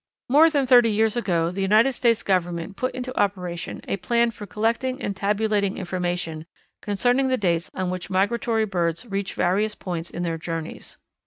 [0.33, 4.47] _More than thirty years ago the United States Government put into operation a plan for
[4.47, 6.47] collecting and tabulating information
[6.81, 10.97] concerning the dates on which migratory birds reach various points in their journeys.